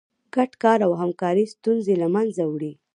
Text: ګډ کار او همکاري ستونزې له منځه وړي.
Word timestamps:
ګډ 0.35 0.51
کار 0.63 0.79
او 0.87 0.91
همکاري 1.01 1.45
ستونزې 1.53 1.93
له 2.01 2.07
منځه 2.15 2.43
وړي. 2.51 2.71